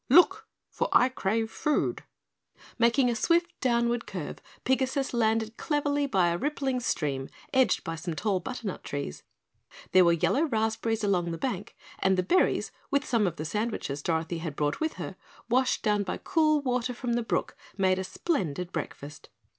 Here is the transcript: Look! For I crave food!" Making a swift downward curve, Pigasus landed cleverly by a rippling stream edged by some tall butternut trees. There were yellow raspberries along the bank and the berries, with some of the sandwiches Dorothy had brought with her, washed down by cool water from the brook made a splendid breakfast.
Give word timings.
Look! 0.09 0.47
For 0.71 0.89
I 0.91 1.09
crave 1.09 1.51
food!" 1.51 2.01
Making 2.79 3.11
a 3.11 3.15
swift 3.15 3.53
downward 3.59 4.07
curve, 4.07 4.39
Pigasus 4.65 5.13
landed 5.13 5.57
cleverly 5.57 6.07
by 6.07 6.29
a 6.29 6.39
rippling 6.39 6.79
stream 6.79 7.29
edged 7.53 7.83
by 7.83 7.93
some 7.93 8.15
tall 8.15 8.39
butternut 8.39 8.83
trees. 8.83 9.21
There 9.91 10.03
were 10.03 10.13
yellow 10.13 10.45
raspberries 10.45 11.03
along 11.03 11.29
the 11.29 11.37
bank 11.37 11.75
and 11.99 12.17
the 12.17 12.23
berries, 12.23 12.71
with 12.89 13.05
some 13.05 13.27
of 13.27 13.35
the 13.35 13.45
sandwiches 13.45 14.01
Dorothy 14.01 14.39
had 14.39 14.55
brought 14.55 14.79
with 14.79 14.93
her, 14.93 15.17
washed 15.49 15.83
down 15.83 16.01
by 16.01 16.17
cool 16.17 16.61
water 16.63 16.95
from 16.95 17.13
the 17.13 17.21
brook 17.21 17.55
made 17.77 17.99
a 17.99 18.03
splendid 18.03 18.71
breakfast. 18.71 19.29